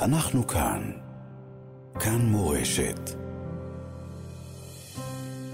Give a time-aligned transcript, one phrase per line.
[0.00, 0.90] אנחנו כאן.
[2.00, 3.10] כאן מורשת.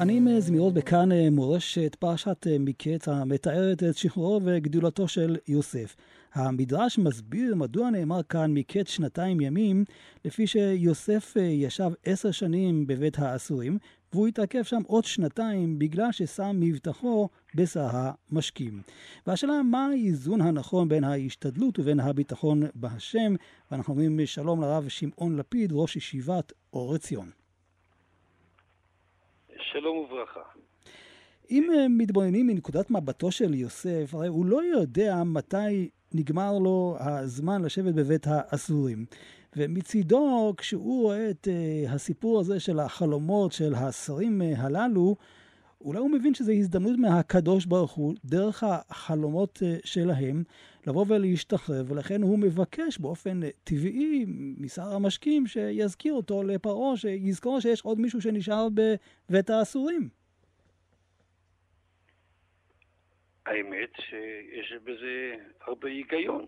[0.01, 5.97] אני עם זמירות בכאן מורשת פרשת מקץ המתארת את שחרורו וגדולתו של יוסף.
[6.35, 9.85] המדרש מסביר מדוע נאמר כאן מקץ שנתיים ימים,
[10.25, 13.79] לפי שיוסף ישב עשר שנים בבית האסורים,
[14.15, 18.83] והוא התעכב שם עוד שנתיים בגלל ששם מבטחו בשר המשקים.
[19.27, 23.35] והשאלה מה האיזון הנכון בין ההשתדלות ובין הביטחון בהשם,
[23.71, 27.31] ואנחנו אומרים שלום לרב שמעון לפיד, ראש ישיבת אור עציון.
[29.73, 30.41] שלום וברכה.
[31.51, 37.95] אם מתבוננים מנקודת מבטו של יוסף, הרי הוא לא יודע מתי נגמר לו הזמן לשבת
[37.95, 39.05] בבית האסורים.
[39.57, 45.17] ומצידו, כשהוא רואה את uh, הסיפור הזה של החלומות של השרים uh, הללו,
[45.81, 50.43] אולי הוא מבין שזו הזדמנות מהקדוש ברוך הוא, דרך החלומות uh, שלהם,
[50.87, 54.25] לבוא ולהשתחרר, ולכן הוא מבקש באופן טבעי
[54.59, 58.69] משר המשקים שיזכיר אותו לפרעה, שיזכור שיש עוד מישהו שנשאר
[59.29, 60.09] בבית האסורים.
[63.47, 66.47] האמת שיש בזה הרבה היגיון.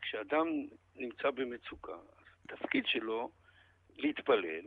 [0.00, 0.46] כשאדם
[0.96, 1.92] נמצא במצוקה,
[2.44, 3.30] התפקיד שלו
[3.96, 4.64] להתפלל,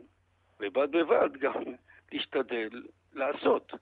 [0.60, 1.62] ובד בבד גם
[2.12, 3.72] להשתדל לעשות.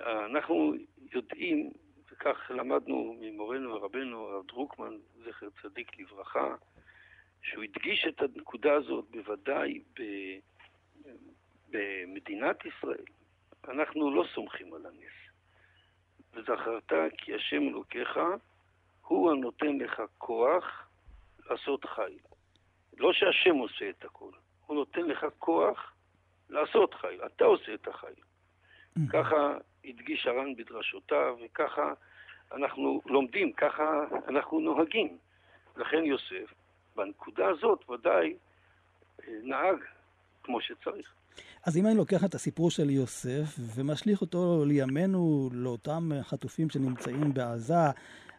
[0.00, 0.74] אנחנו
[1.12, 1.70] יודעים,
[2.12, 6.54] וכך למדנו ממורנו ורבנו הרב דרוקמן, זכר צדיק לברכה,
[7.42, 10.02] שהוא הדגיש את הנקודה הזאת בוודאי ב...
[11.70, 13.04] במדינת ישראל.
[13.68, 15.24] אנחנו לא סומכים על הנס.
[16.34, 18.18] וזכרת כי השם אלוקיך
[19.06, 20.88] הוא הנותן לך כוח
[21.50, 22.18] לעשות חיל.
[22.98, 24.30] לא שהשם עושה את הכל,
[24.66, 25.92] הוא נותן לך כוח
[26.50, 28.08] לעשות חיל, אתה עושה את החיל.
[28.08, 29.00] Mm-hmm.
[29.12, 31.92] ככה הדגיש הר"ן בדרשותיו, וככה
[32.52, 35.18] אנחנו לומדים, ככה אנחנו נוהגים.
[35.76, 36.54] לכן יוסף,
[36.96, 38.36] בנקודה הזאת ודאי
[39.22, 39.76] אה, נהג
[40.42, 41.14] כמו שצריך.
[41.66, 47.90] אז אם אני לוקח את הסיפור של יוסף ומשליך אותו לימינו, לאותם חטופים שנמצאים בעזה,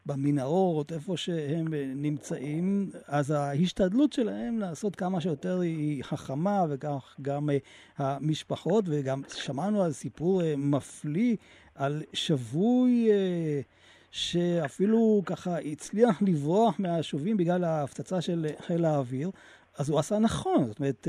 [0.05, 7.57] במנהרות, איפה שהם נמצאים, אז ההשתדלות שלהם לעשות כמה שיותר היא חכמה, וכך גם אה,
[7.97, 11.35] המשפחות, וגם שמענו על סיפור אה, מפליא
[11.75, 13.61] על שבוי אה,
[14.11, 19.31] שאפילו ככה הצליח לברוח מהשובים בגלל ההפצצה של חיל האוויר,
[19.77, 21.07] אז הוא עשה נכון, זאת אומרת...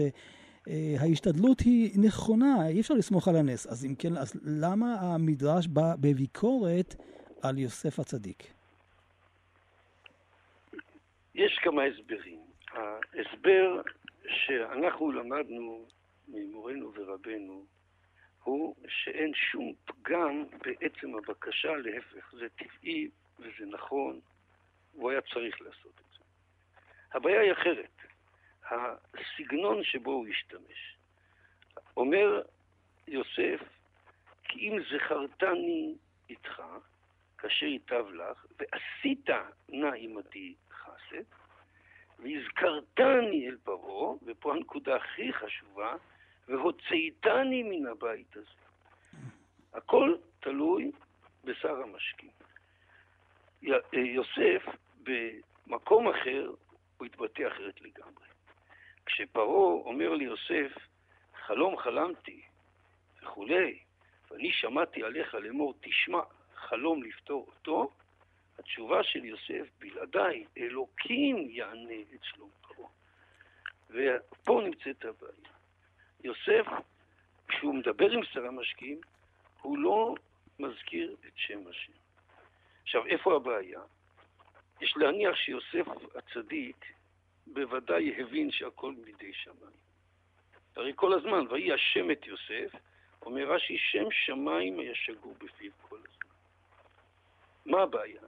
[0.98, 3.66] ההשתדלות היא נכונה, אי אפשר לסמוך על הנס.
[3.66, 6.94] אז אם כן, אז למה המדרש בא בביקורת
[7.42, 8.56] על יוסף הצדיק?
[11.36, 12.41] יש כמה הסברים.
[12.72, 13.80] ההסבר
[14.28, 15.86] שאנחנו למדנו
[16.28, 17.66] ממורנו ורבנו
[18.42, 23.08] הוא שאין שום פגם בעצם הבקשה, להפך, זה טבעי
[23.38, 24.20] וזה נכון,
[24.92, 26.25] הוא היה צריך לעשות את זה.
[27.12, 27.96] הבעיה היא אחרת,
[29.14, 30.96] הסגנון שבו הוא השתמש.
[31.96, 32.42] אומר
[33.08, 33.60] יוסף,
[34.44, 35.94] כי אם זכרתני
[36.30, 36.62] איתך,
[37.38, 39.30] כאשר ייטב לך, ועשית
[39.69, 40.54] נא עמדי
[40.96, 41.22] חסד,
[42.18, 45.94] והזכרתני אל פרעה, ופה הנקודה הכי חשובה,
[46.48, 48.48] והוצאתני מן הבית הזה.
[49.72, 50.90] הכל תלוי
[51.44, 52.30] בשר המשקים.
[53.92, 54.66] יוסף,
[55.02, 56.50] במקום אחר,
[56.96, 58.26] הוא התבטא אחרת לגמרי.
[59.06, 60.72] כשפרעה אומר ליוסף,
[61.46, 62.42] חלום חלמתי
[63.22, 63.78] וכולי,
[64.30, 66.20] ואני שמעתי עליך לאמור, תשמע,
[66.54, 67.90] חלום לפתור אותו,
[68.59, 72.89] התשובה של יוסף, בלעדיי, אלוקים יענה את שלום פרעה.
[73.91, 75.53] ופה נמצאת הבעיה.
[76.25, 76.67] יוסף,
[77.49, 79.00] כשהוא מדבר עם שר המשקיעים,
[79.62, 80.15] הוא לא
[80.59, 81.93] מזכיר את שם השם.
[82.83, 83.81] עכשיו, איפה הבעיה?
[84.81, 86.84] יש להניח שיוסף הצדיק
[87.47, 89.77] בוודאי הבין שהכל מידי שמיים.
[90.77, 92.78] הרי כל הזמן, ויהי השם את יוסף,
[93.23, 96.33] אומר רש"י, שם שמיים היה שגור בפיו כל הזמן.
[97.67, 98.21] מה הבעיה?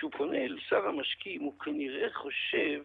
[0.00, 2.82] כשהוא פונה אל שר המשקיעים, הוא כנראה חושב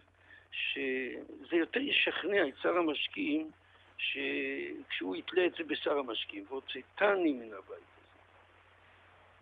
[0.52, 3.52] שזה יותר ישכנע את שר המשקיעים
[3.98, 8.08] שכשהוא יתלה את זה בשר המשקיעים, והוצאתני מן הבית הזה.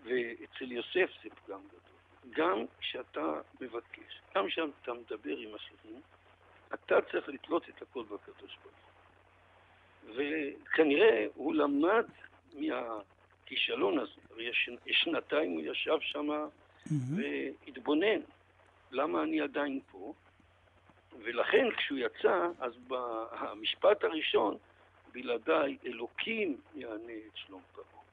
[0.04, 2.30] ואצל יוסף זה פגם גדול.
[2.30, 6.02] גם כשאתה מבקש, גם כשאתה מדבר עם אחרים,
[6.74, 10.16] אתה צריך לתלות את הכל בקדוש ברוך.
[10.16, 12.06] וכנראה הוא למד
[12.54, 14.22] מהכישלון הזה.
[14.32, 14.52] הרי
[14.92, 16.30] שנתיים הוא ישב שם.
[16.92, 18.20] והתבונן,
[18.92, 20.14] למה אני עדיין פה?
[21.24, 24.58] ולכן כשהוא יצא, אז במשפט הראשון,
[25.14, 28.04] בלעדיי אלוקים יענה את שלום פרעה.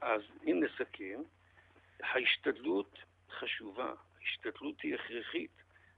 [0.00, 1.22] אז אם נסכם,
[2.00, 2.98] ההשתדלות
[3.30, 5.50] חשובה, ההשתדלות היא הכרחית.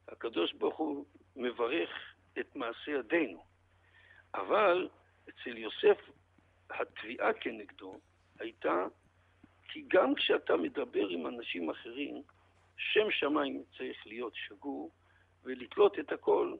[0.08, 1.04] הקדוש ברוך הוא
[1.36, 1.90] מברך
[2.38, 3.44] את מעשה ידינו.
[4.34, 4.88] אבל
[5.28, 5.98] אצל יוסף
[6.70, 8.00] התביעה כנגדו
[8.38, 8.86] הייתה
[9.68, 12.22] כי גם כשאתה מדבר עם אנשים אחרים,
[12.76, 14.90] שם שמיים צריך להיות שגור
[15.44, 16.56] ולתלות את הכל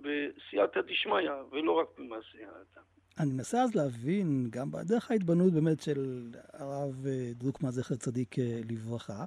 [0.00, 2.84] בסייעתא דשמיא ולא רק במעשה האדם.
[3.20, 8.60] אני מנסה אז להבין, גם בדרך ההתבוננות באמת של הרב אה, דרוקמן, זכר צדיק אה,
[8.70, 9.24] לברכה,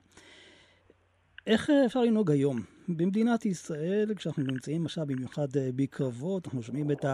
[1.48, 7.06] איך אה, אפשר לנהוג היום במדינת ישראל, כשאנחנו נמצאים עכשיו במיוחד בקרבות, אנחנו שומעים את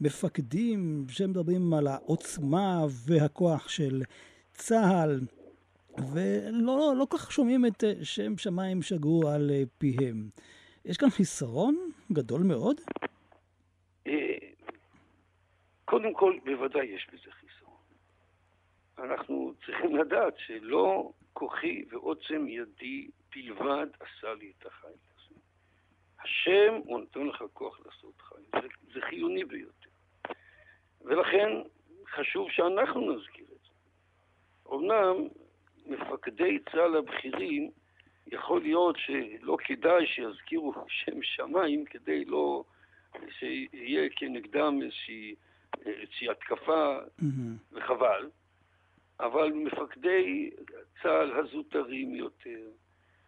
[0.00, 4.02] המפקדים שמדברים על העוצמה והכוח של
[4.58, 5.20] צה"ל,
[6.12, 10.28] ולא לא, לא כך שומעים את שם שמיים שגור על פיהם.
[10.84, 12.80] יש כאן חיסרון גדול מאוד?
[15.84, 17.80] קודם כל, בוודאי יש בזה חיסרון.
[18.98, 25.40] אנחנו צריכים לדעת שלא כוחי ועוצם ידי בלבד עשה לי את החיל הזה.
[26.22, 28.62] השם, הוא נותן לך כוח לעשות חיל.
[28.62, 29.90] זה, זה חיוני ביותר.
[31.00, 31.48] ולכן
[32.14, 33.47] חשוב שאנחנו נזכיר.
[34.72, 35.28] אמנם
[35.86, 37.70] מפקדי צה"ל הבכירים,
[38.26, 40.72] יכול להיות שלא כדאי שיזכירו
[41.04, 42.64] שם שמיים כדי לא
[43.30, 45.34] שיהיה כנגדם איזושהי
[45.86, 47.72] איזושהי התקפה, mm-hmm.
[47.72, 48.30] וחבל,
[49.20, 50.50] אבל מפקדי
[51.02, 52.68] צה"ל הזוטרים יותר,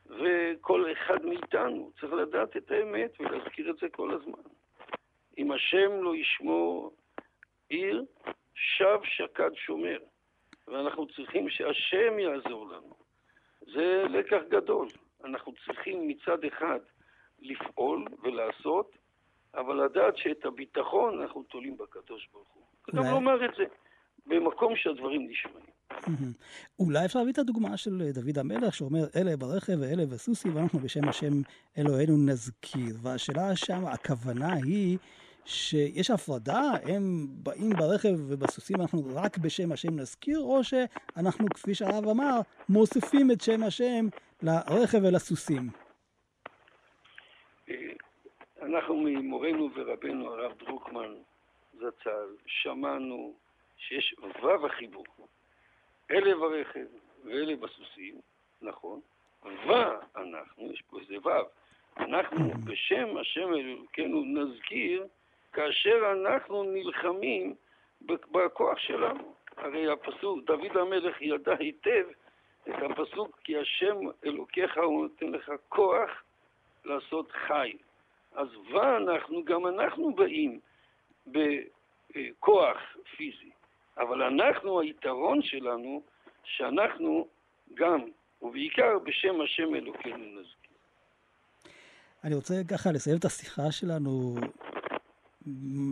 [0.07, 4.43] וכל אחד מאיתנו צריך לדעת את האמת ולהזכיר את זה כל הזמן.
[5.39, 6.97] אם השם לא ישמור
[7.69, 8.05] עיר,
[8.55, 9.99] שב שקד שומר.
[10.71, 12.95] ואנחנו צריכים שהשם יעזור לנו.
[13.75, 14.89] זה לקח גדול.
[15.25, 16.79] אנחנו צריכים מצד אחד
[17.41, 18.91] לפעול ולעשות,
[19.55, 22.63] אבל לדעת שאת הביטחון אנחנו תולים בקדוש ברוך הוא.
[22.95, 23.65] גם לומר את זה
[24.27, 25.67] במקום שהדברים נשמעים.
[26.79, 31.09] אולי אפשר להביא את הדוגמה של דוד המלך, שאומר, אלה ברכב ואלה בסוסי, ואנחנו בשם
[31.09, 31.33] השם
[31.79, 32.95] אלוהינו נזכיר.
[33.03, 34.99] והשאלה שם, הכוונה היא
[35.45, 42.09] שיש הפרדה, הם באים ברכב ובסוסים, אנחנו רק בשם השם נזכיר, או שאנחנו, כפי שהרב
[42.09, 44.07] אמר, מוסיפים את שם השם
[44.43, 45.63] לרכב ולסוסים.
[48.63, 51.15] אנחנו ממורנו ורבנו הרב דרוקמן
[51.75, 53.35] זצ"ל שמענו
[53.79, 55.05] שיש ו' החיבור.
[56.11, 56.87] אלה ברכב
[57.25, 58.21] ואלה בסוסים,
[58.63, 59.01] נכון,
[59.43, 61.31] ואנחנו, יש פה איזה ו',
[61.97, 65.07] אנחנו בשם השם אלוקינו נזכיר
[65.53, 67.55] כאשר אנחנו נלחמים
[68.07, 69.35] בכוח שלנו.
[69.57, 72.05] הרי הפסוק, דוד המלך ידע היטב
[72.69, 76.11] את הפסוק כי השם אלוקיך הוא נותן לך כוח
[76.85, 77.77] לעשות חיל.
[78.33, 80.61] אז ואנחנו, גם אנחנו באים
[81.27, 82.79] בכוח
[83.17, 83.51] פיזי.
[83.99, 86.03] אבל אנחנו, היתרון שלנו,
[86.45, 87.29] שאנחנו
[87.75, 88.01] גם,
[88.43, 90.77] ובעיקר בשם השם אלוקינו נזכיר.
[92.25, 94.37] אני רוצה ככה לסיים את השיחה שלנו,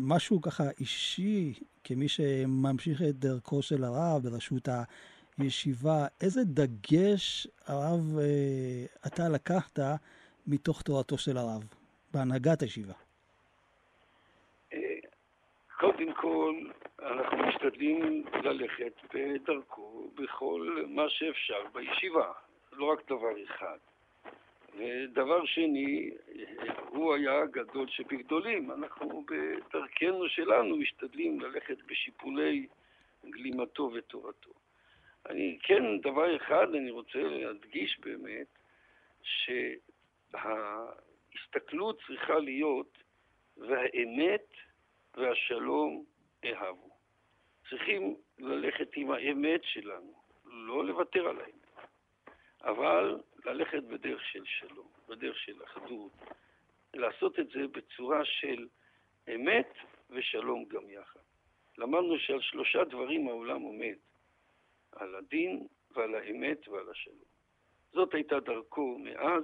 [0.08, 1.52] משהו ככה אישי,
[1.84, 4.68] כמי שממשיך את דרכו של הרב בראשות
[5.38, 9.78] הישיבה, איזה דגש הרב אה, אתה לקחת
[10.46, 11.64] מתוך תורתו של הרב?
[12.14, 12.92] בהנהגת הישיבה?
[14.72, 14.78] אה,
[15.80, 16.54] קודם כל,
[17.02, 22.32] אנחנו משתדלים ללכת בדרכו בכל מה שאפשר בישיבה,
[22.72, 23.78] לא רק דבר אחד.
[24.78, 26.10] ודבר שני,
[26.88, 28.70] הוא היה גדול שבגדולים.
[28.70, 32.66] אנחנו בדרכנו שלנו משתדלים ללכת בשיפולי
[33.24, 34.50] גלימתו ותורתו.
[35.26, 38.46] אני, כן, דבר אחד אני רוצה להדגיש באמת,
[39.22, 39.74] שה...
[40.34, 42.98] ההסתכלות צריכה להיות
[43.56, 44.46] והאמת
[45.16, 46.04] והשלום
[46.44, 46.88] אהבו.
[47.70, 50.12] צריכים ללכת עם האמת שלנו,
[50.44, 51.57] לא לוותר על האמת,
[52.64, 56.12] אבל ללכת בדרך של שלום, בדרך של אחדות,
[56.94, 58.66] לעשות את זה בצורה של
[59.34, 59.72] אמת
[60.10, 61.20] ושלום גם יחד.
[61.78, 63.94] למדנו שעל שלושה דברים העולם עומד,
[64.92, 67.28] על הדין ועל האמת ועל השלום.
[67.92, 69.42] זאת הייתה דרכו מאז,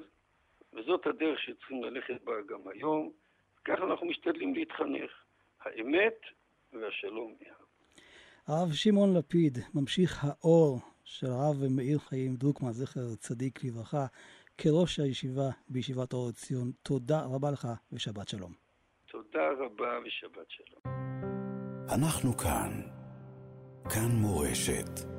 [0.73, 3.13] וזאת הדרך שצריכים ללכת בה גם היום.
[3.65, 5.11] ככה אנחנו משתדלים להתחנך.
[5.61, 6.21] האמת
[6.73, 7.65] והשלום יחד.
[8.47, 14.07] הרב שמעון לפיד, ממשיך האור של הרב מאיר חיים דרוקמן, זכר צדיק לברכה,
[14.59, 16.73] כראש הישיבה בישיבת אור ציון.
[16.83, 18.53] תודה רבה לך ושבת שלום.
[19.07, 20.95] תודה רבה ושבת שלום.
[21.95, 22.83] אנחנו כאן.
[23.91, 25.14] כאן מורשת.